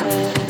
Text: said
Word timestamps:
said 0.00 0.49